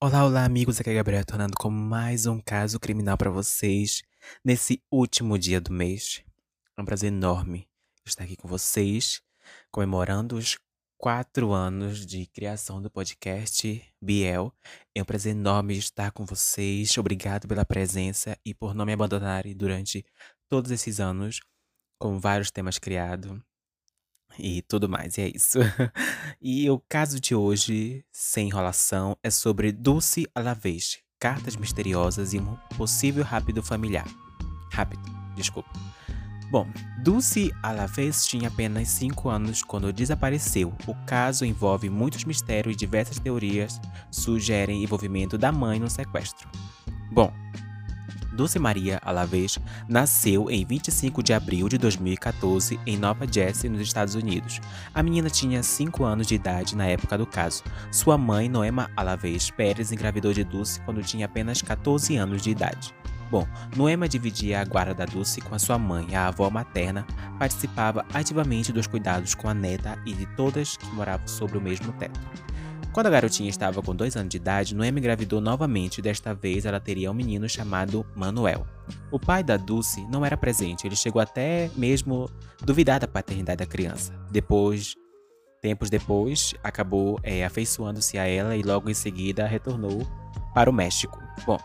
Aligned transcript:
Olá, 0.00 0.24
olá, 0.24 0.44
amigos. 0.44 0.80
Aqui 0.80 0.90
é 0.90 0.94
Gabriel, 0.94 1.24
tornando 1.24 1.54
com 1.58 1.68
mais 1.68 2.24
um 2.24 2.40
caso 2.40 2.78
criminal 2.78 3.18
para 3.18 3.30
vocês 3.30 4.04
nesse 4.44 4.80
último 4.92 5.36
dia 5.36 5.60
do 5.60 5.72
mês. 5.72 6.22
É 6.76 6.80
um 6.80 6.84
prazer 6.84 7.12
enorme 7.12 7.68
estar 8.06 8.22
aqui 8.22 8.36
com 8.36 8.46
vocês, 8.46 9.20
comemorando 9.72 10.36
os 10.36 10.56
quatro 10.96 11.52
anos 11.52 12.06
de 12.06 12.26
criação 12.26 12.80
do 12.80 12.88
podcast 12.88 13.84
Biel. 14.00 14.54
É 14.94 15.02
um 15.02 15.04
prazer 15.04 15.32
enorme 15.32 15.76
estar 15.76 16.12
com 16.12 16.24
vocês. 16.24 16.96
Obrigado 16.96 17.48
pela 17.48 17.64
presença 17.64 18.38
e 18.44 18.54
por 18.54 18.76
não 18.76 18.86
me 18.86 18.92
abandonarem 18.92 19.56
durante 19.56 20.06
todos 20.48 20.70
esses 20.70 21.00
anos, 21.00 21.40
com 21.98 22.20
vários 22.20 22.52
temas 22.52 22.78
criados 22.78 23.47
e 24.38 24.62
tudo 24.62 24.88
mais, 24.88 25.16
e 25.18 25.22
é 25.22 25.32
isso. 25.34 25.58
e 26.40 26.68
o 26.70 26.78
caso 26.88 27.20
de 27.20 27.34
hoje, 27.34 28.04
sem 28.10 28.48
enrolação, 28.48 29.16
é 29.22 29.30
sobre 29.30 29.70
Dulce 29.72 30.26
Alavez, 30.34 30.98
cartas 31.18 31.56
misteriosas 31.56 32.32
e 32.32 32.38
um 32.38 32.56
possível 32.76 33.24
rápido 33.24 33.62
familiar. 33.62 34.06
Rápido, 34.72 35.02
desculpa. 35.36 35.70
Bom, 36.50 36.66
Dulce 37.02 37.52
Alavez 37.62 38.26
tinha 38.26 38.48
apenas 38.48 38.88
5 38.88 39.28
anos 39.28 39.62
quando 39.62 39.92
desapareceu. 39.92 40.74
O 40.86 40.94
caso 41.04 41.44
envolve 41.44 41.90
muitos 41.90 42.24
mistérios 42.24 42.74
e 42.74 42.78
diversas 42.78 43.18
teorias 43.18 43.78
sugerem 44.10 44.82
envolvimento 44.82 45.36
da 45.36 45.52
mãe 45.52 45.78
no 45.78 45.90
sequestro. 45.90 46.48
Bom, 47.12 47.30
Dulce 48.38 48.56
Maria 48.56 49.00
Alavez 49.02 49.58
nasceu 49.88 50.48
em 50.48 50.64
25 50.64 51.24
de 51.24 51.32
abril 51.32 51.68
de 51.68 51.76
2014 51.76 52.78
em 52.86 52.96
Nova 52.96 53.26
Jersey, 53.28 53.68
nos 53.68 53.80
Estados 53.80 54.14
Unidos. 54.14 54.60
A 54.94 55.02
menina 55.02 55.28
tinha 55.28 55.60
5 55.60 56.04
anos 56.04 56.28
de 56.28 56.36
idade 56.36 56.76
na 56.76 56.86
época 56.86 57.18
do 57.18 57.26
caso. 57.26 57.64
Sua 57.90 58.16
mãe, 58.16 58.48
Noema 58.48 58.92
Alavez 58.96 59.50
Pérez, 59.50 59.90
engravidou 59.90 60.32
de 60.32 60.44
Dulce 60.44 60.80
quando 60.82 61.02
tinha 61.02 61.26
apenas 61.26 61.60
14 61.62 62.16
anos 62.16 62.40
de 62.40 62.50
idade. 62.50 62.94
Bom, 63.28 63.44
Noema 63.76 64.08
dividia 64.08 64.60
a 64.60 64.64
guarda 64.64 64.94
da 64.94 65.04
Dulce 65.04 65.40
com 65.40 65.56
a 65.56 65.58
sua 65.58 65.76
mãe, 65.76 66.14
a 66.14 66.28
avó 66.28 66.48
materna, 66.48 67.04
participava 67.40 68.06
ativamente 68.14 68.72
dos 68.72 68.86
cuidados 68.86 69.34
com 69.34 69.48
a 69.48 69.54
neta 69.54 69.98
e 70.06 70.14
de 70.14 70.26
todas 70.36 70.76
que 70.76 70.86
moravam 70.94 71.26
sobre 71.26 71.58
o 71.58 71.60
mesmo 71.60 71.92
teto. 71.94 72.20
Quando 72.92 73.06
a 73.06 73.10
garotinha 73.10 73.48
estava 73.48 73.82
com 73.82 73.94
dois 73.94 74.16
anos 74.16 74.30
de 74.30 74.38
idade, 74.38 74.74
Noemi 74.74 75.00
engravidou 75.00 75.40
novamente 75.40 75.98
e 75.98 76.02
desta 76.02 76.34
vez 76.34 76.64
ela 76.64 76.80
teria 76.80 77.10
um 77.10 77.14
menino 77.14 77.48
chamado 77.48 78.04
Manuel. 78.16 78.66
O 79.10 79.20
pai 79.20 79.44
da 79.44 79.56
Dulce 79.56 80.04
não 80.08 80.24
era 80.24 80.36
presente, 80.36 80.86
ele 80.86 80.96
chegou 80.96 81.20
até 81.20 81.70
mesmo 81.76 82.28
duvidar 82.62 82.98
da 82.98 83.06
paternidade 83.06 83.58
da 83.58 83.66
criança. 83.66 84.12
Depois, 84.30 84.94
tempos 85.60 85.90
depois, 85.90 86.54
acabou 86.62 87.20
é, 87.22 87.44
afeiçoando-se 87.44 88.18
a 88.18 88.26
ela 88.26 88.56
e 88.56 88.62
logo 88.62 88.90
em 88.90 88.94
seguida 88.94 89.46
retornou 89.46 90.06
para 90.54 90.70
o 90.70 90.72
México. 90.72 91.22
Bom, 91.46 91.58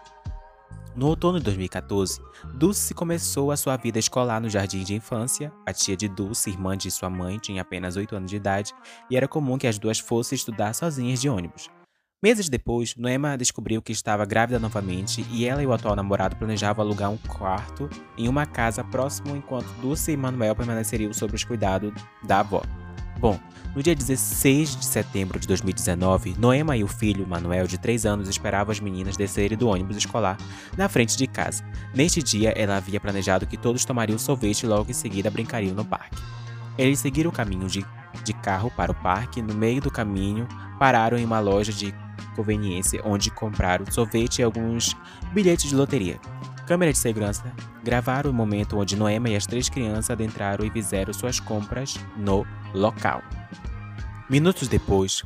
no 0.96 1.08
outono 1.08 1.40
de 1.40 1.46
2014, 1.46 2.22
Dulce 2.54 2.94
começou 2.94 3.52
a 3.52 3.58
sua 3.58 3.76
vida 3.78 3.98
escolar 3.98 4.40
no 4.40 4.50
jardim 4.50 4.84
de 4.84 4.94
infância. 4.94 5.52
A 5.66 5.74
tia 5.74 5.98
de 5.98 6.08
Dulce, 6.08 6.50
irmã 6.50 6.78
de 6.78 6.92
sua 6.92 7.10
mãe, 7.10 7.40
tinha 7.40 7.62
apenas 7.62 7.96
8 7.96 8.16
anos 8.16 8.30
de 8.30 8.38
idade 8.38 8.74
e 9.10 9.18
era 9.18 9.28
comum 9.28 9.58
que 9.58 9.68
as 9.68 9.80
duas 9.80 10.00
fossem 10.00 10.36
estudar 10.36 10.74
sozinhas 10.74 11.20
de 11.20 11.30
ônibus. 11.30 11.70
Meses 12.24 12.48
depois, 12.48 12.96
Noema 12.96 13.38
descobriu 13.38 13.82
que 13.82 13.92
estava 13.92 14.24
grávida 14.24 14.58
novamente 14.58 15.26
e 15.30 15.46
ela 15.46 15.62
e 15.62 15.66
o 15.66 15.74
atual 15.74 15.96
namorado 15.96 16.38
planejavam 16.38 16.86
alugar 16.86 17.12
um 17.12 17.18
quarto 17.18 17.90
em 18.18 18.30
uma 18.30 18.46
casa 18.46 18.82
próximo 18.84 19.36
enquanto 19.36 19.68
Dulce 19.82 20.12
e 20.14 20.18
Manuel 20.18 20.56
permaneceriam 20.56 21.12
sob 21.12 21.36
os 21.36 21.44
cuidados 21.44 21.92
da 22.24 22.40
avó. 22.40 22.62
Bom, 23.20 23.40
no 23.76 23.82
dia 23.82 23.96
16 23.96 24.76
de 24.76 24.86
setembro 24.86 25.40
de 25.40 25.48
2019, 25.48 26.36
Noema 26.38 26.78
e 26.78 26.84
o 26.84 26.88
filho, 26.88 27.28
Manuel, 27.28 27.66
de 27.66 27.78
3 27.78 28.06
anos, 28.06 28.30
esperavam 28.30 28.72
as 28.72 28.80
meninas 28.80 29.18
descerem 29.18 29.58
do 29.58 29.68
ônibus 29.68 29.98
escolar 29.98 30.38
na 30.78 30.88
frente 30.88 31.18
de 31.18 31.26
casa. 31.26 31.64
Neste 31.94 32.22
dia, 32.22 32.52
ela 32.52 32.78
havia 32.78 33.00
planejado 33.00 33.48
que 33.48 33.58
todos 33.58 33.86
tomariam 33.86 34.20
sorvete 34.20 34.64
e 34.64 34.68
logo 34.68 34.92
em 34.92 34.94
seguida 34.94 35.32
brincariam 35.32 35.74
no 35.74 35.86
parque. 35.86 36.22
Eles 36.78 37.00
seguiram 37.00 37.30
o 37.30 37.34
caminho 37.34 37.68
de, 37.68 37.86
de 38.24 38.34
carro 38.34 38.72
para 38.72 38.92
o 38.92 38.96
parque. 38.96 39.42
No 39.42 39.54
meio 39.54 39.82
do 39.82 39.92
caminho, 39.92 40.48
pararam 40.78 41.18
em 41.18 41.26
uma 41.26 41.40
loja 41.40 41.72
de 41.72 41.94
conveniência 42.36 43.02
onde 43.06 43.32
compraram 43.32 43.86
sorvete 43.92 44.40
e 44.40 44.44
alguns 44.44 44.96
bilhetes 45.34 45.70
de 45.70 45.76
loteria. 45.76 46.20
Câmera 46.66 46.94
de 46.94 46.98
segurança 46.98 47.44
gravaram 47.84 48.32
o 48.32 48.34
momento 48.34 48.78
onde 48.78 48.96
Noema 48.96 49.30
e 49.30 49.36
as 49.36 49.46
três 49.46 49.68
crianças 49.68 50.10
adentraram 50.10 50.66
e 50.66 50.70
fizeram 50.70 51.14
suas 51.14 51.40
compras 51.40 52.00
no 52.16 52.46
local. 52.74 53.22
Minutos 54.30 54.68
depois, 54.68 55.24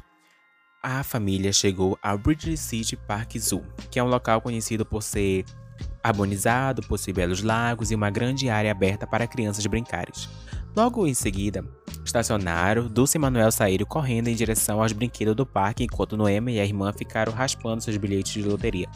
a 0.84 1.04
família 1.04 1.52
chegou 1.52 1.98
ao 2.02 2.18
Bridge 2.18 2.58
City 2.58 2.96
Park 2.96 3.38
Zoo, 3.38 3.64
que 3.90 4.00
é 4.00 4.04
um 4.04 4.08
local 4.08 4.42
conhecido 4.42 4.86
por 4.86 5.02
ser 5.02 5.46
harmonizado, 6.04 6.82
possuir 6.84 7.16
belos 7.16 7.42
lagos 7.42 7.92
e 7.92 7.96
uma 7.96 8.10
grande 8.10 8.50
área 8.50 8.72
aberta 8.72 9.06
para 9.06 9.28
crianças 9.28 9.66
brincarem. 9.66 10.14
Logo 10.76 11.08
em 11.08 11.14
seguida, 11.14 11.66
estacionaram, 12.06 12.88
Dulce 12.88 13.18
e 13.18 13.20
Manuel 13.20 13.52
saíram 13.52 13.86
correndo 13.86 14.28
em 14.28 14.36
direção 14.36 14.82
aos 14.82 14.92
brinquedos 14.92 15.36
do 15.36 15.46
parque, 15.46 15.84
enquanto 15.84 16.16
Noemi 16.16 16.56
e 16.56 16.60
a 16.60 16.66
irmã 16.66 16.94
ficaram 16.94 17.34
raspando 17.34 17.84
seus 17.84 17.98
bilhetes 17.98 18.32
de 18.32 18.44
loteria. 18.44 18.88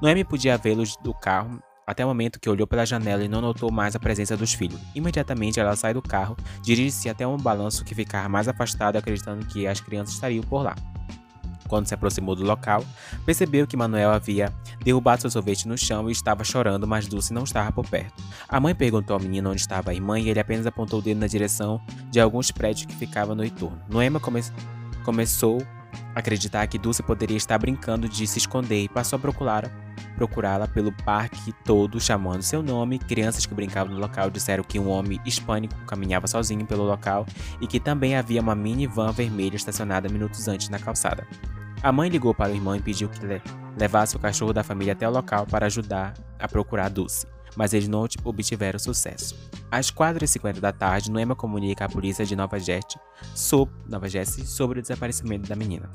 Noemi 0.00 0.24
podia 0.24 0.58
vê-los 0.58 0.96
do 1.02 1.14
carro 1.14 1.62
até 1.86 2.04
o 2.04 2.08
momento 2.08 2.40
que 2.40 2.48
olhou 2.48 2.66
pela 2.66 2.86
janela 2.86 3.24
e 3.24 3.28
não 3.28 3.40
notou 3.40 3.70
mais 3.70 3.96
a 3.96 4.00
presença 4.00 4.36
dos 4.36 4.52
filhos. 4.52 4.80
Imediatamente 4.94 5.58
ela 5.58 5.74
sai 5.76 5.94
do 5.94 6.02
carro, 6.02 6.36
dirige-se 6.62 7.08
até 7.08 7.26
um 7.26 7.36
balanço 7.36 7.84
que 7.84 7.94
ficava 7.94 8.28
mais 8.28 8.48
afastado, 8.48 8.96
acreditando 8.96 9.46
que 9.46 9.66
as 9.66 9.80
crianças 9.80 10.14
estariam 10.14 10.42
por 10.44 10.62
lá. 10.62 10.74
Quando 11.68 11.86
se 11.86 11.94
aproximou 11.94 12.36
do 12.36 12.44
local, 12.44 12.84
percebeu 13.24 13.66
que 13.66 13.78
Manuel 13.78 14.10
havia 14.10 14.52
derrubado 14.84 15.22
seu 15.22 15.30
sorvete 15.30 15.66
no 15.66 15.78
chão 15.78 16.08
e 16.08 16.12
estava 16.12 16.44
chorando, 16.44 16.86
mas 16.86 17.06
Dulce 17.06 17.32
não 17.32 17.44
estava 17.44 17.72
por 17.72 17.88
perto. 17.88 18.22
A 18.46 18.60
mãe 18.60 18.74
perguntou 18.74 19.14
ao 19.14 19.20
menino 19.20 19.50
onde 19.50 19.62
estava 19.62 19.90
a 19.90 19.94
irmã 19.94 20.20
e 20.20 20.28
ele 20.28 20.38
apenas 20.38 20.66
apontou 20.66 20.98
o 20.98 21.02
dedo 21.02 21.18
na 21.18 21.26
direção 21.26 21.80
de 22.10 22.20
alguns 22.20 22.50
prédios 22.50 22.84
que 22.84 22.94
ficavam 22.94 23.34
no 23.34 23.42
entorno. 23.42 23.80
Noema 23.88 24.20
come 24.20 24.42
começou 25.02 25.62
a 26.14 26.18
acreditar 26.18 26.66
que 26.66 26.78
Dulce 26.78 27.02
poderia 27.02 27.38
estar 27.38 27.56
brincando 27.58 28.06
de 28.06 28.26
se 28.26 28.38
esconder 28.38 28.82
e 28.82 28.88
passou 28.88 29.16
a 29.16 29.20
procurar 29.20 29.70
procurá-la 30.22 30.68
pelo 30.68 30.92
parque 30.92 31.52
todo, 31.64 32.00
chamando 32.00 32.42
seu 32.42 32.62
nome. 32.62 32.98
Crianças 33.00 33.44
que 33.44 33.52
brincavam 33.52 33.92
no 33.92 34.00
local 34.00 34.30
disseram 34.30 34.62
que 34.62 34.78
um 34.78 34.88
homem 34.88 35.20
hispânico 35.26 35.74
caminhava 35.84 36.28
sozinho 36.28 36.64
pelo 36.64 36.84
local 36.84 37.26
e 37.60 37.66
que 37.66 37.80
também 37.80 38.14
havia 38.14 38.40
uma 38.40 38.54
minivan 38.54 39.10
vermelha 39.10 39.56
estacionada 39.56 40.08
minutos 40.08 40.46
antes 40.46 40.68
na 40.68 40.78
calçada. 40.78 41.26
A 41.82 41.90
mãe 41.90 42.08
ligou 42.08 42.32
para 42.32 42.52
o 42.52 42.54
irmão 42.54 42.76
e 42.76 42.80
pediu 42.80 43.08
que 43.08 43.18
levasse 43.76 44.14
o 44.14 44.20
cachorro 44.20 44.52
da 44.52 44.62
família 44.62 44.92
até 44.92 45.08
o 45.08 45.10
local 45.10 45.44
para 45.44 45.66
ajudar 45.66 46.14
a 46.38 46.46
procurar 46.46 46.88
Dulce, 46.88 47.26
mas 47.56 47.74
eles 47.74 47.88
não 47.88 48.06
obtiveram 48.22 48.78
sucesso. 48.78 49.50
Às 49.72 49.90
4h50 49.90 50.60
da 50.60 50.72
tarde, 50.72 51.10
Noema 51.10 51.34
comunica 51.34 51.86
à 51.86 51.88
polícia 51.88 52.24
de 52.24 52.36
Nova 52.36 52.60
Nova 53.88 54.08
Jersey 54.08 54.46
sobre 54.46 54.78
o 54.78 54.82
desaparecimento 54.82 55.48
da 55.48 55.56
menina. 55.56 55.90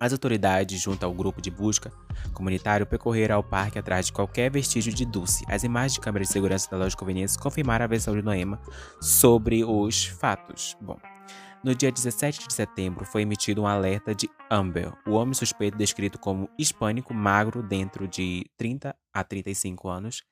As 0.00 0.14
autoridades, 0.14 0.80
junto 0.80 1.04
ao 1.04 1.12
grupo 1.12 1.42
de 1.42 1.50
busca 1.50 1.92
comunitário, 2.32 2.86
percorreram 2.86 3.36
ao 3.36 3.44
parque 3.44 3.78
atrás 3.78 4.06
de 4.06 4.12
qualquer 4.14 4.50
vestígio 4.50 4.90
de 4.94 5.04
Dulce. 5.04 5.44
As 5.46 5.62
imagens 5.62 5.92
de 5.92 6.00
câmera 6.00 6.24
de 6.24 6.32
segurança 6.32 6.70
da 6.70 6.78
loja 6.78 6.90
de 6.90 6.96
conveniência 6.96 7.38
confirmaram 7.38 7.84
a 7.84 7.88
versão 7.88 8.16
de 8.16 8.22
Noema 8.22 8.58
sobre 8.98 9.62
os 9.62 10.06
fatos. 10.06 10.74
Bom, 10.80 10.98
no 11.62 11.74
dia 11.74 11.92
17 11.92 12.48
de 12.48 12.54
setembro 12.54 13.04
foi 13.04 13.22
emitido 13.22 13.60
um 13.60 13.66
alerta 13.66 14.14
de 14.14 14.26
Amber, 14.50 14.90
o 15.06 15.10
homem 15.10 15.34
suspeito 15.34 15.76
descrito 15.76 16.18
como 16.18 16.48
hispânico 16.58 17.12
magro 17.12 17.62
dentro 17.62 18.08
de 18.08 18.46
30 18.56 18.96
a 19.12 19.22
35 19.22 19.86
anos. 19.86 20.22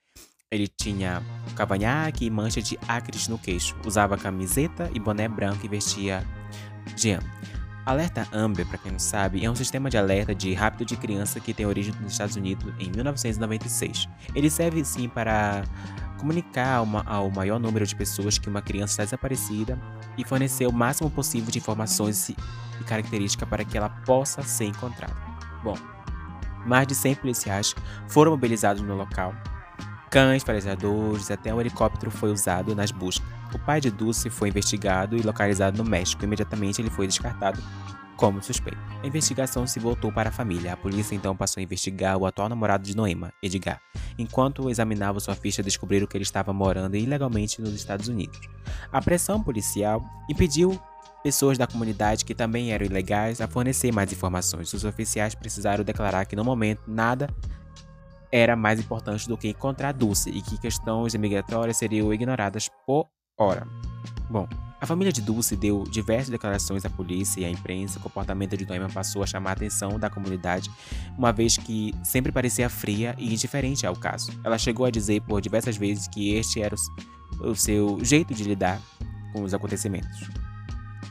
Ele 0.50 0.66
tinha 0.66 1.22
cavanhaque 1.54 2.24
e 2.24 2.30
mancha 2.30 2.62
de 2.62 2.78
acres 2.88 3.28
no 3.28 3.38
queixo, 3.38 3.76
usava 3.84 4.16
camiseta 4.16 4.90
e 4.94 4.98
boné 4.98 5.28
branco 5.28 5.66
e 5.66 5.68
vestia 5.68 6.26
jean. 6.96 7.20
Alerta 7.88 8.28
Amber, 8.34 8.66
para 8.66 8.76
quem 8.76 8.92
não 8.92 8.98
sabe, 8.98 9.42
é 9.42 9.50
um 9.50 9.54
sistema 9.54 9.88
de 9.88 9.96
alerta 9.96 10.34
de 10.34 10.52
rápido 10.52 10.84
de 10.84 10.94
criança 10.94 11.40
que 11.40 11.54
tem 11.54 11.64
origem 11.64 11.94
nos 12.02 12.12
Estados 12.12 12.36
Unidos 12.36 12.70
em 12.78 12.90
1996. 12.90 14.06
Ele 14.34 14.50
serve 14.50 14.84
sim 14.84 15.08
para 15.08 15.62
comunicar 16.18 16.84
ao 17.06 17.30
maior 17.30 17.58
número 17.58 17.86
de 17.86 17.96
pessoas 17.96 18.36
que 18.36 18.46
uma 18.46 18.60
criança 18.60 18.92
está 18.92 19.04
desaparecida 19.04 19.80
e 20.18 20.24
fornecer 20.24 20.66
o 20.66 20.72
máximo 20.72 21.10
possível 21.10 21.50
de 21.50 21.60
informações 21.60 22.28
e 22.28 22.36
características 22.84 23.48
para 23.48 23.64
que 23.64 23.78
ela 23.78 23.88
possa 23.88 24.42
ser 24.42 24.66
encontrada. 24.66 25.16
Bom, 25.64 25.78
mais 26.66 26.86
de 26.86 26.94
100 26.94 27.14
policiais 27.14 27.74
foram 28.06 28.32
mobilizados 28.32 28.82
no 28.82 28.96
local. 28.96 29.34
Cães, 30.10 30.42
farejadores, 30.42 31.30
até 31.30 31.54
um 31.54 31.60
helicóptero 31.60 32.10
foi 32.10 32.30
usado 32.30 32.74
nas 32.74 32.90
buscas. 32.90 33.37
O 33.54 33.58
pai 33.58 33.80
de 33.80 33.90
Dulce 33.90 34.28
foi 34.28 34.48
investigado 34.48 35.16
e 35.16 35.22
localizado 35.22 35.82
no 35.82 35.88
México. 35.88 36.24
Imediatamente 36.24 36.80
ele 36.80 36.90
foi 36.90 37.06
descartado 37.06 37.62
como 38.16 38.42
suspeito. 38.42 38.78
A 39.02 39.06
investigação 39.06 39.66
se 39.66 39.78
voltou 39.78 40.12
para 40.12 40.28
a 40.28 40.32
família. 40.32 40.72
A 40.72 40.76
polícia 40.76 41.14
então 41.14 41.36
passou 41.36 41.60
a 41.60 41.62
investigar 41.62 42.16
o 42.16 42.26
atual 42.26 42.48
namorado 42.48 42.82
de 42.82 42.96
Noema, 42.96 43.32
Edgar. 43.42 43.80
Enquanto 44.18 44.68
examinava 44.68 45.20
sua 45.20 45.36
ficha, 45.36 45.62
descobriram 45.62 46.06
que 46.06 46.16
ele 46.16 46.24
estava 46.24 46.52
morando 46.52 46.96
ilegalmente 46.96 47.62
nos 47.62 47.72
Estados 47.72 48.08
Unidos. 48.08 48.40
A 48.92 49.00
pressão 49.00 49.42
policial 49.42 50.04
impediu 50.28 50.78
pessoas 51.22 51.56
da 51.56 51.66
comunidade 51.66 52.24
que 52.24 52.34
também 52.34 52.72
eram 52.72 52.86
ilegais 52.86 53.40
a 53.40 53.46
fornecer 53.46 53.92
mais 53.92 54.12
informações. 54.12 54.72
Os 54.72 54.84
oficiais 54.84 55.34
precisaram 55.34 55.84
declarar 55.84 56.26
que 56.26 56.36
no 56.36 56.44
momento 56.44 56.82
nada 56.88 57.28
era 58.30 58.56
mais 58.56 58.80
importante 58.80 59.28
do 59.28 59.38
que 59.38 59.48
encontrar 59.48 59.92
Dulce 59.92 60.30
e 60.30 60.42
que 60.42 60.58
questões 60.58 61.14
imigratórias 61.14 61.76
seriam 61.76 62.12
ignoradas 62.12 62.68
por 62.86 63.08
hora. 63.38 63.66
Bom, 64.28 64.48
a 64.80 64.86
família 64.86 65.12
de 65.12 65.22
Dulce 65.22 65.56
deu 65.56 65.84
diversas 65.84 66.28
declarações 66.28 66.84
à 66.84 66.90
polícia 66.90 67.40
e 67.40 67.44
à 67.44 67.50
imprensa. 67.50 67.98
O 67.98 68.02
comportamento 68.02 68.56
de 68.56 68.66
Noema 68.66 68.88
passou 68.88 69.22
a 69.22 69.26
chamar 69.26 69.50
a 69.50 69.52
atenção 69.54 69.98
da 69.98 70.10
comunidade, 70.10 70.70
uma 71.16 71.32
vez 71.32 71.56
que 71.56 71.94
sempre 72.02 72.32
parecia 72.32 72.68
fria 72.68 73.14
e 73.16 73.32
indiferente 73.32 73.86
ao 73.86 73.96
caso. 73.96 74.32
Ela 74.44 74.58
chegou 74.58 74.86
a 74.86 74.90
dizer 74.90 75.22
por 75.22 75.40
diversas 75.40 75.76
vezes 75.76 76.08
que 76.08 76.34
este 76.34 76.60
era 76.60 76.74
o 77.40 77.54
seu 77.54 77.98
jeito 78.04 78.34
de 78.34 78.44
lidar 78.44 78.80
com 79.32 79.42
os 79.42 79.54
acontecimentos. 79.54 80.28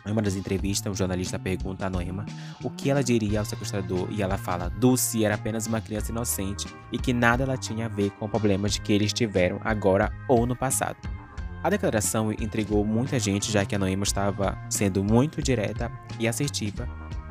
Em 0.06 0.12
uma 0.12 0.22
das 0.22 0.36
entrevistas, 0.36 0.90
o 0.90 0.96
jornalista 0.96 1.38
pergunta 1.38 1.86
a 1.86 1.90
Noema 1.90 2.26
o 2.64 2.70
que 2.70 2.90
ela 2.90 3.04
diria 3.04 3.40
ao 3.40 3.46
sequestrador 3.46 4.08
e 4.10 4.22
ela 4.22 4.38
fala: 4.38 4.70
Dulce 4.70 5.26
era 5.26 5.36
apenas 5.36 5.68
uma 5.68 5.82
criança 5.82 6.12
inocente 6.12 6.68
e 6.92 6.98
que 6.98 7.12
nada 7.12 7.44
ela 7.44 7.58
tinha 7.58 7.88
a 7.88 7.90
ver 7.90 8.12
com 8.12 8.30
problemas 8.30 8.78
que 8.78 8.94
eles 8.94 9.12
tiveram 9.12 9.60
agora 9.66 10.12
ou 10.30 10.46
no 10.46 10.56
passado. 10.56 11.17
A 11.64 11.70
declaração 11.70 12.32
intrigou 12.32 12.86
muita 12.86 13.20
gente, 13.20 13.52
já 13.52 13.66
que 13.66 13.76
a 13.76 13.80
Noema 13.80 14.04
estava 14.04 14.58
sendo 14.70 15.04
muito 15.04 15.42
direta 15.42 15.92
e 16.20 16.28
assertiva 16.28 16.88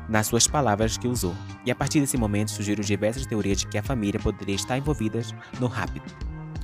nas 0.09 0.27
suas 0.27 0.47
palavras 0.47 0.97
que 0.97 1.07
usou. 1.07 1.35
E 1.65 1.71
a 1.71 1.75
partir 1.75 1.99
desse 1.99 2.17
momento 2.17 2.51
surgiram 2.51 2.83
diversas 2.83 3.25
teorias 3.25 3.59
de 3.59 3.67
que 3.67 3.77
a 3.77 3.83
família 3.83 4.19
poderia 4.19 4.55
estar 4.55 4.77
envolvida 4.77 5.21
no 5.59 5.67
rápido. 5.67 6.05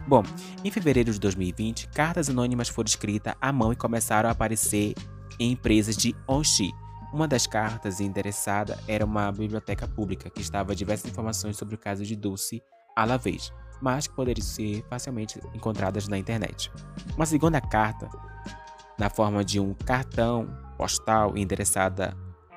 Bom, 0.07 0.23
em 0.63 0.71
fevereiro 0.71 1.11
de 1.11 1.19
2020, 1.19 1.87
cartas 1.87 2.29
anônimas 2.29 2.67
foram 2.67 2.87
escritas 2.87 3.33
à 3.39 3.51
mão 3.51 3.71
e 3.71 3.75
começaram 3.75 4.27
a 4.27 4.33
aparecer 4.33 4.93
em 5.39 5.51
empresas 5.51 5.95
de 5.95 6.15
Onshi. 6.27 6.71
Uma 7.13 7.27
das 7.27 7.47
cartas 7.47 7.99
interessada 7.99 8.77
era 8.87 9.05
uma 9.05 9.31
biblioteca 9.31 9.87
pública 9.87 10.29
que 10.29 10.41
estava 10.41 10.75
diversas 10.75 11.09
informações 11.09 11.57
sobre 11.57 11.75
o 11.75 11.77
caso 11.77 12.03
de 12.03 12.15
Dulce 12.15 12.61
à 12.95 13.05
la 13.05 13.17
vez, 13.17 13.51
mas 13.83 14.07
que 14.07 14.15
poderiam 14.15 14.45
ser 14.45 14.81
facilmente 14.89 15.37
encontradas 15.53 16.07
na 16.07 16.17
internet. 16.17 16.71
Uma 17.17 17.25
segunda 17.25 17.59
carta, 17.59 18.09
na 18.97 19.09
forma 19.09 19.43
de 19.43 19.59
um 19.59 19.73
cartão 19.73 20.47
postal 20.77 21.37
endereçada 21.37 22.15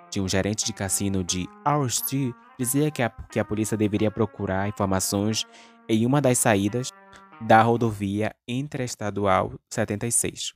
de 0.08 0.20
um 0.20 0.28
gerente 0.28 0.64
de 0.64 0.72
cassino 0.72 1.24
de 1.24 1.48
Street, 1.88 2.32
dizia 2.56 2.92
que 2.92 3.02
a, 3.02 3.10
que 3.10 3.40
a 3.40 3.44
polícia 3.44 3.76
deveria 3.76 4.08
procurar 4.08 4.68
informações 4.68 5.44
em 5.88 6.06
uma 6.06 6.20
das 6.20 6.38
saídas 6.38 6.90
da 7.40 7.60
rodovia 7.60 8.32
interestadual 8.46 9.52
76. 9.68 10.54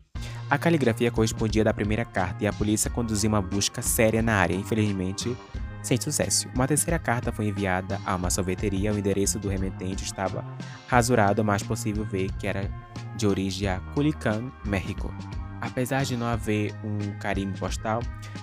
A 0.49 0.57
caligrafia 0.57 1.11
correspondia 1.11 1.65
da 1.65 1.75
primeira 1.75 2.05
carta 2.05 2.45
e 2.45 2.47
a 2.47 2.53
polícia 2.53 2.89
conduziu 2.89 3.29
uma 3.29 3.43
busca 3.43 3.83
séria 3.83 4.23
na 4.23 4.37
área, 4.37 4.55
infelizmente 4.55 5.37
sem 5.83 6.01
sucesso. 6.01 6.49
Uma 6.55 6.67
terceira 6.67 6.99
carta 6.99 7.33
foi 7.33 7.49
enviada 7.49 8.01
a 8.05 8.15
uma 8.17 8.31
sorveteria. 8.31 8.93
O 8.93 8.99
endereço 8.99 9.39
do 9.39 9.49
remetente 9.49 10.05
estava 10.05 10.45
rasurado, 10.87 11.45
mas 11.45 11.63
possível 11.63 12.05
ver 12.05 12.31
que 12.33 12.47
era 12.47 12.71
de 13.17 13.27
origem 13.27 13.69
a 13.69 13.81
Culiacán, 13.95 14.51
México. 14.65 15.13
Apesar 15.61 16.05
de 16.05 16.17
não 16.17 16.27
haver 16.27 16.75
um 16.83 17.19
carimbo 17.19 17.59
postal, 17.59 18.01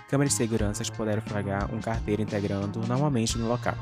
câmeras 0.08 0.34
de 0.34 0.38
segurança 0.38 0.84
puderam 0.96 1.22
flagrar 1.24 1.74
um 1.74 1.80
carteiro 1.80 2.22
integrando 2.22 2.80
normalmente 2.88 3.38
no 3.38 3.48
local. 3.48 3.76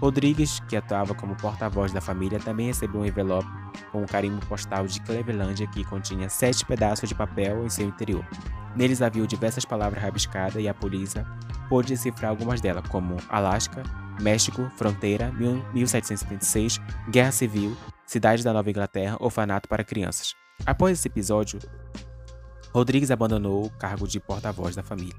Rodrigues, 0.00 0.60
que 0.60 0.76
atuava 0.76 1.14
como 1.14 1.36
porta-voz 1.36 1.92
da 1.92 2.00
família, 2.00 2.40
também 2.40 2.66
recebeu 2.66 3.02
um 3.02 3.06
envelope 3.06 3.48
com 3.92 4.02
um 4.02 4.06
carimbo 4.06 4.44
postal 4.46 4.86
de 4.86 5.00
Cleveland 5.02 5.66
que 5.68 5.84
continha 5.84 6.28
sete 6.28 6.64
pedaços 6.64 7.08
de 7.08 7.14
papel 7.14 7.64
em 7.64 7.68
seu 7.68 7.86
interior. 7.86 8.24
Neles 8.74 9.02
havia 9.02 9.26
diversas 9.26 9.64
palavras 9.64 10.02
rabiscadas 10.02 10.62
e 10.62 10.68
a 10.68 10.74
polícia 10.74 11.26
pôde 11.70 11.90
decifrar 11.90 12.30
algumas 12.30 12.60
delas, 12.60 12.86
como 12.88 13.16
Alasca, 13.28 13.84
México, 14.20 14.68
Fronteira, 14.76 15.30
1776, 15.72 16.80
Guerra 17.08 17.30
Civil, 17.30 17.76
Cidade 18.04 18.42
da 18.42 18.52
Nova 18.52 18.68
Inglaterra, 18.68 19.16
Orfanato 19.20 19.68
para 19.68 19.84
Crianças. 19.84 20.34
Após 20.66 20.98
esse 20.98 21.06
episódio, 21.06 21.60
Rodrigues 22.74 23.12
abandonou 23.12 23.64
o 23.64 23.70
cargo 23.70 24.06
de 24.08 24.18
porta-voz 24.18 24.74
da 24.74 24.82
família. 24.82 25.14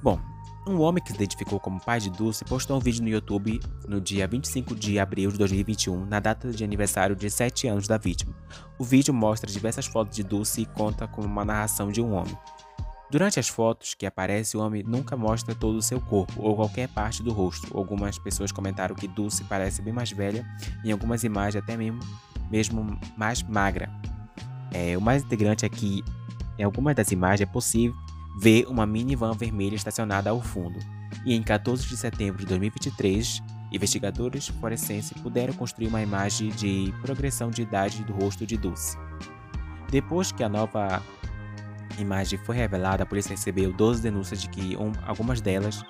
Bom, 0.00 0.20
um 0.66 0.80
homem 0.80 1.02
que 1.02 1.10
se 1.10 1.16
identificou 1.16 1.58
como 1.58 1.80
pai 1.80 1.98
de 1.98 2.10
Dulce 2.10 2.44
postou 2.44 2.76
um 2.76 2.80
vídeo 2.80 3.02
no 3.02 3.08
YouTube 3.08 3.60
no 3.88 4.00
dia 4.00 4.28
25 4.28 4.76
de 4.76 5.00
abril 5.00 5.32
de 5.32 5.38
2021, 5.38 6.06
na 6.06 6.20
data 6.20 6.52
de 6.52 6.62
aniversário 6.62 7.16
de 7.16 7.28
7 7.28 7.66
anos 7.66 7.88
da 7.88 7.98
vítima. 7.98 8.32
O 8.78 8.84
vídeo 8.84 9.12
mostra 9.12 9.50
diversas 9.50 9.86
fotos 9.86 10.14
de 10.14 10.22
Dulce 10.22 10.62
e 10.62 10.66
conta 10.66 11.08
com 11.08 11.22
uma 11.22 11.44
narração 11.44 11.90
de 11.90 12.00
um 12.00 12.12
homem. 12.12 12.38
Durante 13.12 13.38
as 13.38 13.46
fotos 13.46 13.92
que 13.92 14.06
aparece, 14.06 14.56
o 14.56 14.60
homem 14.60 14.82
nunca 14.82 15.18
mostra 15.18 15.54
todo 15.54 15.76
o 15.76 15.82
seu 15.82 16.00
corpo 16.00 16.32
ou 16.40 16.56
qualquer 16.56 16.88
parte 16.88 17.22
do 17.22 17.30
rosto. 17.30 17.76
Algumas 17.76 18.18
pessoas 18.18 18.50
comentaram 18.50 18.94
que 18.94 19.06
Dulce 19.06 19.44
parece 19.44 19.82
bem 19.82 19.92
mais 19.92 20.10
velha, 20.10 20.46
em 20.82 20.92
algumas 20.92 21.22
imagens 21.22 21.62
até 21.62 21.76
mesmo, 21.76 22.00
mesmo 22.50 22.98
mais 23.14 23.42
magra. 23.42 23.90
É, 24.72 24.96
o 24.96 25.00
mais 25.02 25.22
integrante 25.22 25.66
é 25.66 25.68
que 25.68 26.02
em 26.58 26.62
algumas 26.62 26.96
das 26.96 27.12
imagens 27.12 27.42
é 27.42 27.52
possível 27.52 27.94
vê 28.40 28.64
uma 28.66 28.86
minivan 28.86 29.32
vermelha 29.32 29.74
estacionada 29.74 30.30
ao 30.30 30.40
fundo. 30.40 30.78
E 31.26 31.34
em 31.34 31.42
14 31.42 31.86
de 31.86 31.98
setembro 31.98 32.38
de 32.38 32.46
2023, 32.46 33.42
investigadores 33.70 34.48
forenses 34.48 35.12
puderam 35.22 35.52
construir 35.52 35.88
uma 35.88 36.00
imagem 36.00 36.48
de 36.48 36.94
progressão 37.02 37.50
de 37.50 37.60
idade 37.60 38.02
do 38.04 38.14
rosto 38.14 38.46
de 38.46 38.56
Dulce. 38.56 38.96
Depois 39.90 40.32
que 40.32 40.42
a 40.42 40.48
nova 40.48 41.02
imagem 41.98 42.38
foi 42.38 42.56
revelada, 42.56 43.02
a 43.02 43.06
polícia 43.06 43.30
recebeu 43.30 43.72
12 43.72 44.02
denúncias 44.02 44.40
de 44.40 44.48
que 44.48 44.76
um, 44.76 44.92
algumas 45.06 45.40
delas 45.40 45.82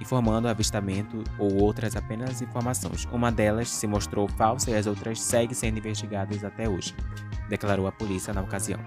informando 0.00 0.48
avistamento 0.48 1.22
ou 1.38 1.62
outras 1.62 1.96
apenas 1.96 2.42
informações. 2.42 3.08
Uma 3.10 3.32
delas 3.32 3.68
se 3.68 3.86
mostrou 3.86 4.28
falsa 4.28 4.70
e 4.70 4.74
as 4.74 4.86
outras 4.86 5.20
seguem 5.20 5.54
sendo 5.54 5.78
investigadas 5.78 6.44
até 6.44 6.68
hoje, 6.68 6.94
declarou 7.48 7.86
a 7.86 7.92
polícia 7.92 8.32
na 8.32 8.42
ocasião. 8.42 8.80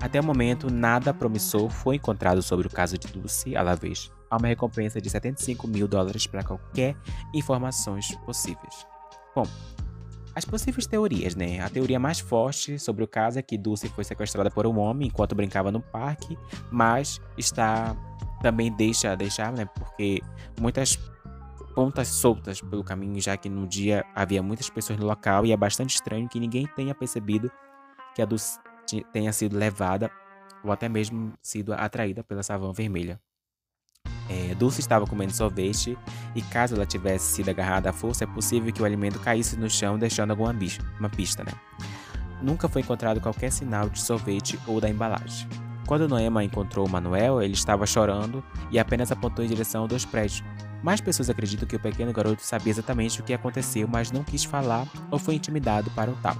Até 0.00 0.18
o 0.18 0.24
momento, 0.24 0.70
nada 0.70 1.12
promissor 1.12 1.68
foi 1.68 1.96
encontrado 1.96 2.40
sobre 2.40 2.66
o 2.66 2.70
caso 2.70 2.96
de 2.96 3.08
Dulce 3.08 3.54
Alaves. 3.54 4.10
Há 4.30 4.38
uma 4.38 4.48
recompensa 4.48 5.00
de 5.00 5.10
75 5.10 5.68
mil 5.68 5.86
dólares 5.86 6.26
para 6.26 6.42
qualquer 6.42 6.96
informações 7.34 8.14
possíveis. 8.24 8.86
Bom, 9.34 9.46
as 10.34 10.44
possíveis 10.44 10.86
teorias, 10.86 11.34
né? 11.34 11.60
A 11.60 11.68
teoria 11.68 11.98
mais 11.98 12.20
forte 12.20 12.78
sobre 12.78 13.02
o 13.02 13.08
caso 13.08 13.38
é 13.38 13.42
que 13.42 13.58
Dulce 13.58 13.88
foi 13.88 14.04
sequestrada 14.04 14.50
por 14.50 14.66
um 14.66 14.78
homem 14.78 15.08
enquanto 15.08 15.34
brincava 15.34 15.70
no 15.70 15.80
parque, 15.80 16.38
mas 16.70 17.20
está 17.36 17.96
também 18.40 18.72
deixa 18.72 19.14
deixar, 19.16 19.52
né? 19.52 19.66
Porque 19.66 20.20
muitas 20.60 20.98
pontas 21.74 22.08
soltas 22.08 22.60
pelo 22.60 22.82
caminho, 22.82 23.20
já 23.20 23.36
que 23.36 23.48
no 23.48 23.66
dia 23.66 24.04
havia 24.14 24.42
muitas 24.42 24.68
pessoas 24.70 24.98
no 24.98 25.06
local 25.06 25.44
e 25.46 25.52
é 25.52 25.56
bastante 25.56 25.94
estranho 25.94 26.28
que 26.28 26.40
ninguém 26.40 26.66
tenha 26.74 26.94
percebido 26.94 27.50
que 28.14 28.22
a 28.22 28.24
Dulce 28.24 28.58
tenha 29.12 29.32
sido 29.32 29.56
levada 29.56 30.10
ou 30.64 30.72
até 30.72 30.88
mesmo 30.88 31.32
sido 31.42 31.72
atraída 31.72 32.22
pela 32.22 32.42
savana 32.42 32.72
vermelha. 32.72 33.20
É, 34.30 34.54
Dulce 34.54 34.78
estava 34.78 35.04
comendo 35.08 35.32
sorvete 35.32 35.98
e 36.36 36.40
caso 36.40 36.76
ela 36.76 36.86
tivesse 36.86 37.34
sido 37.34 37.48
agarrada 37.48 37.90
à 37.90 37.92
força, 37.92 38.22
é 38.22 38.26
possível 38.28 38.72
que 38.72 38.80
o 38.80 38.84
alimento 38.84 39.18
caísse 39.18 39.56
no 39.56 39.68
chão, 39.68 39.98
deixando 39.98 40.30
alguma 40.30 40.52
bicha, 40.52 40.80
uma 41.00 41.10
pista. 41.10 41.42
Né? 41.42 41.50
Nunca 42.40 42.68
foi 42.68 42.82
encontrado 42.82 43.20
qualquer 43.20 43.50
sinal 43.50 43.90
de 43.90 44.00
sorvete 44.00 44.56
ou 44.68 44.80
da 44.80 44.88
embalagem. 44.88 45.48
Quando 45.84 46.08
Noema 46.08 46.44
encontrou 46.44 46.88
Manuel, 46.88 47.42
ele 47.42 47.54
estava 47.54 47.84
chorando 47.84 48.44
e 48.70 48.78
apenas 48.78 49.10
apontou 49.10 49.44
em 49.44 49.48
direção 49.48 49.88
dos 49.88 50.04
prédios. 50.04 50.44
Mais 50.80 51.00
pessoas 51.00 51.28
acreditam 51.28 51.66
que 51.66 51.74
o 51.74 51.80
pequeno 51.80 52.12
garoto 52.12 52.40
sabia 52.40 52.70
exatamente 52.70 53.20
o 53.20 53.24
que 53.24 53.34
aconteceu, 53.34 53.88
mas 53.88 54.12
não 54.12 54.22
quis 54.22 54.44
falar 54.44 54.86
ou 55.10 55.18
foi 55.18 55.34
intimidado 55.34 55.90
para 55.90 56.08
o 56.08 56.14
tal. 56.22 56.36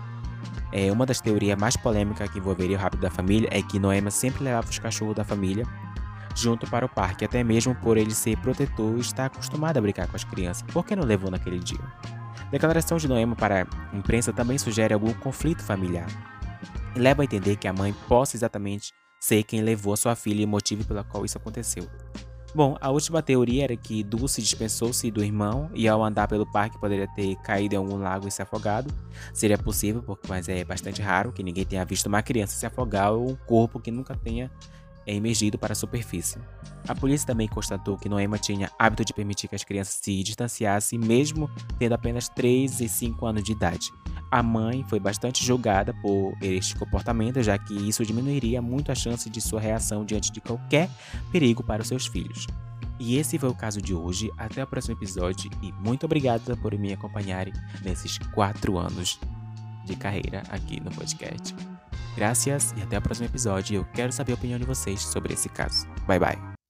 É, 0.72 0.92
uma 0.92 1.04
das 1.04 1.20
teorias 1.20 1.58
mais 1.58 1.76
polêmicas 1.76 2.30
que 2.30 2.38
envolveria 2.38 2.76
o 2.76 2.80
rápido 2.80 3.00
da 3.00 3.10
família 3.10 3.48
é 3.50 3.60
que 3.60 3.80
Noema 3.80 4.12
sempre 4.12 4.44
levava 4.44 4.70
os 4.70 4.78
cachorros 4.78 5.16
da 5.16 5.24
família 5.24 5.66
junto 6.34 6.68
para 6.68 6.86
o 6.86 6.88
parque, 6.88 7.24
até 7.24 7.42
mesmo 7.42 7.74
por 7.74 7.96
ele 7.96 8.14
ser 8.14 8.36
protetor 8.38 8.96
e 8.96 9.00
estar 9.00 9.26
acostumado 9.26 9.76
a 9.76 9.80
brincar 9.80 10.06
com 10.08 10.16
as 10.16 10.24
crianças. 10.24 10.62
Por 10.72 10.84
que 10.84 10.96
não 10.96 11.04
levou 11.04 11.30
naquele 11.30 11.58
dia? 11.58 11.80
Declaração 12.50 12.98
de 12.98 13.06
Noema 13.06 13.36
para 13.36 13.62
a 13.62 13.96
imprensa 13.96 14.32
também 14.32 14.58
sugere 14.58 14.92
algum 14.92 15.12
conflito 15.14 15.62
familiar 15.62 16.08
e 16.94 16.98
leva 16.98 17.22
a 17.22 17.24
entender 17.24 17.56
que 17.56 17.68
a 17.68 17.72
mãe 17.72 17.94
possa 18.08 18.36
exatamente 18.36 18.92
ser 19.20 19.42
quem 19.44 19.60
levou 19.60 19.92
a 19.92 19.96
sua 19.96 20.16
filha 20.16 20.42
e 20.42 20.44
o 20.44 20.48
motivo 20.48 20.84
pelo 20.84 21.04
qual 21.04 21.24
isso 21.24 21.38
aconteceu. 21.38 21.88
Bom, 22.52 22.76
a 22.80 22.90
última 22.90 23.22
teoria 23.22 23.62
era 23.62 23.76
que 23.76 24.02
Dulce 24.02 24.42
dispensou-se 24.42 25.08
do 25.08 25.22
irmão 25.22 25.70
e 25.72 25.86
ao 25.86 26.02
andar 26.02 26.26
pelo 26.26 26.50
parque 26.50 26.80
poderia 26.80 27.06
ter 27.14 27.36
caído 27.36 27.76
em 27.76 27.78
algum 27.78 27.96
lago 27.96 28.26
e 28.26 28.30
se 28.30 28.42
afogado. 28.42 28.92
Seria 29.32 29.56
possível, 29.56 30.02
porque, 30.02 30.26
mas 30.28 30.48
é 30.48 30.64
bastante 30.64 31.00
raro 31.00 31.32
que 31.32 31.44
ninguém 31.44 31.64
tenha 31.64 31.84
visto 31.84 32.06
uma 32.06 32.22
criança 32.22 32.56
se 32.56 32.66
afogar 32.66 33.12
ou 33.12 33.30
um 33.30 33.36
corpo 33.36 33.78
que 33.78 33.92
nunca 33.92 34.16
tenha 34.16 34.50
emergido 35.12 35.58
para 35.58 35.72
a 35.72 35.76
superfície. 35.76 36.38
A 36.88 36.94
polícia 36.94 37.26
também 37.26 37.48
constatou 37.48 37.96
que 37.96 38.08
Noema 38.08 38.38
tinha 38.38 38.70
hábito 38.78 39.04
de 39.04 39.12
permitir 39.12 39.48
que 39.48 39.54
as 39.54 39.64
crianças 39.64 39.98
se 40.00 40.22
distanciassem, 40.22 40.98
mesmo 40.98 41.50
tendo 41.78 41.94
apenas 41.94 42.28
3 42.28 42.80
e 42.80 42.88
5 42.88 43.26
anos 43.26 43.42
de 43.42 43.52
idade. 43.52 43.90
A 44.30 44.42
mãe 44.42 44.84
foi 44.88 45.00
bastante 45.00 45.44
julgada 45.44 45.92
por 45.94 46.34
este 46.40 46.76
comportamento, 46.76 47.42
já 47.42 47.58
que 47.58 47.74
isso 47.74 48.04
diminuiria 48.04 48.62
muito 48.62 48.92
a 48.92 48.94
chance 48.94 49.28
de 49.28 49.40
sua 49.40 49.60
reação 49.60 50.04
diante 50.04 50.30
de 50.30 50.40
qualquer 50.40 50.88
perigo 51.32 51.62
para 51.62 51.82
os 51.82 51.88
seus 51.88 52.06
filhos. 52.06 52.46
E 53.00 53.16
esse 53.16 53.38
foi 53.38 53.48
o 53.48 53.54
caso 53.54 53.80
de 53.80 53.94
hoje. 53.94 54.30
Até 54.36 54.62
o 54.62 54.66
próximo 54.66 54.94
episódio 54.94 55.50
e 55.62 55.72
muito 55.72 56.04
obrigada 56.04 56.56
por 56.58 56.76
me 56.78 56.92
acompanharem 56.92 57.52
nesses 57.82 58.18
quatro 58.34 58.78
anos 58.78 59.18
de 59.84 59.96
carreira 59.96 60.42
aqui 60.50 60.78
no 60.80 60.90
podcast. 60.90 61.54
Graças 62.16 62.74
e 62.76 62.82
até 62.82 62.98
o 62.98 63.02
próximo 63.02 63.26
episódio. 63.26 63.76
Eu 63.76 63.84
quero 63.92 64.12
saber 64.12 64.32
a 64.32 64.34
opinião 64.34 64.58
de 64.58 64.64
vocês 64.64 65.00
sobre 65.00 65.34
esse 65.34 65.48
caso. 65.48 65.86
Bye 66.06 66.18
bye. 66.18 66.49